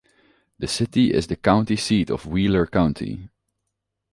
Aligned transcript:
The 0.57 0.67
city 0.67 1.13
is 1.13 1.27
the 1.27 1.35
county 1.35 1.75
seat 1.75 2.09
of 2.09 2.25
Wheeler 2.25 2.65
County. 2.65 3.29